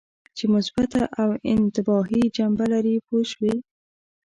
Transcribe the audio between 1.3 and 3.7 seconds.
انتباهي جنبه لري پوه شوې!.